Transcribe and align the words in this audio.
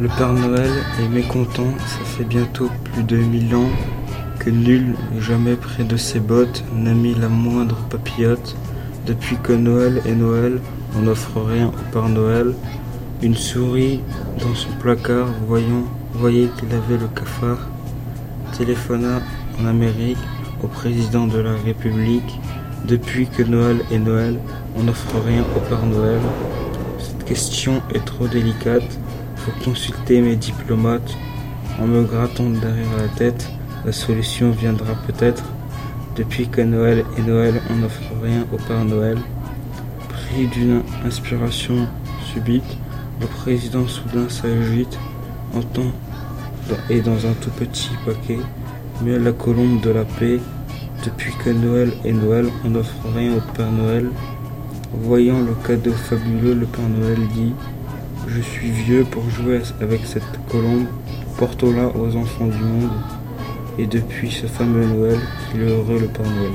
Le 0.00 0.08
Père 0.08 0.32
Noël 0.32 0.70
est 0.98 1.08
mécontent, 1.08 1.76
ça 1.86 2.02
fait 2.06 2.24
bientôt 2.24 2.70
plus 2.84 3.02
de 3.02 3.18
mille 3.18 3.54
ans 3.54 3.68
que 4.38 4.48
nul 4.48 4.94
jamais 5.18 5.56
près 5.56 5.84
de 5.84 5.98
ses 5.98 6.20
bottes 6.20 6.64
n'a 6.74 6.94
mis 6.94 7.12
la 7.12 7.28
moindre 7.28 7.76
papillote. 7.90 8.56
Depuis 9.06 9.36
que 9.42 9.52
Noël 9.52 10.00
est 10.06 10.14
Noël, 10.14 10.58
on 10.96 11.02
n'offre 11.02 11.42
rien 11.42 11.66
au 11.66 11.92
Père 11.92 12.08
Noël. 12.08 12.54
Une 13.20 13.36
souris 13.36 14.00
dans 14.38 14.54
son 14.54 14.70
placard, 14.80 15.28
voyant, 15.46 15.84
voyait 16.14 16.48
qu'il 16.58 16.74
avait 16.74 16.96
le 16.96 17.08
cafard, 17.08 17.68
téléphona 18.56 19.20
en 19.60 19.66
Amérique 19.66 20.16
au 20.62 20.66
président 20.66 21.26
de 21.26 21.40
la 21.40 21.52
République. 21.62 22.40
Depuis 22.86 23.26
que 23.26 23.42
Noël 23.42 23.82
est 23.90 23.98
Noël, 23.98 24.38
on 24.78 24.84
n'offre 24.84 25.20
rien 25.26 25.44
au 25.54 25.60
Père 25.68 25.84
Noël. 25.84 26.20
Cette 26.98 27.26
question 27.26 27.82
est 27.94 28.06
trop 28.06 28.28
délicate, 28.28 28.98
faut 29.40 29.64
consulter 29.64 30.20
mes 30.20 30.36
diplomates. 30.36 31.16
En 31.80 31.86
me 31.86 32.04
grattant 32.04 32.50
derrière 32.50 32.96
la 32.98 33.08
tête, 33.08 33.50
la 33.84 33.92
solution 33.92 34.50
viendra 34.50 34.94
peut-être. 35.06 35.44
Depuis 36.16 36.48
que 36.48 36.60
Noël 36.60 37.04
est 37.16 37.22
Noël, 37.22 37.60
on 37.70 37.76
n'offre 37.76 38.02
rien 38.22 38.44
au 38.52 38.56
Père 38.56 38.84
Noël. 38.84 39.18
Pris 40.08 40.46
d'une 40.48 40.82
inspiration 41.04 41.86
subite, 42.32 42.76
le 43.20 43.26
président 43.26 43.86
soudain 43.86 44.28
s'agite, 44.28 44.98
entend 45.54 45.92
et 46.88 47.00
dans 47.00 47.26
un 47.26 47.32
tout 47.40 47.50
petit 47.50 47.90
paquet, 48.04 48.38
met 49.02 49.18
la 49.18 49.32
colombe 49.32 49.80
de 49.80 49.90
la 49.90 50.04
paix. 50.04 50.38
Depuis 51.04 51.32
que 51.42 51.50
Noël 51.50 51.92
est 52.04 52.12
Noël, 52.12 52.46
on 52.64 52.70
n'offre 52.70 52.94
rien 53.16 53.34
au 53.34 53.40
Père 53.56 53.72
Noël. 53.72 54.10
Voyant 54.92 55.40
le 55.40 55.54
cadeau 55.66 55.92
fabuleux, 55.92 56.54
le 56.54 56.66
Père 56.66 56.88
Noël 56.88 57.18
dit 57.34 57.52
Je 58.32 58.42
suis 58.42 58.70
vieux 58.70 59.02
pour 59.02 59.28
jouer 59.28 59.60
avec 59.80 60.06
cette 60.06 60.22
colombe, 60.48 60.86
portons-la 61.36 61.88
aux 61.96 62.14
enfants 62.14 62.46
du 62.46 62.62
monde. 62.62 62.92
Et 63.76 63.86
depuis 63.86 64.30
ce 64.30 64.46
fameux 64.46 64.86
Noël, 64.86 65.18
qu'il 65.50 65.62
est 65.62 65.66
heureux 65.66 65.98
le 65.98 66.06
Père 66.06 66.30
Noël. 66.30 66.52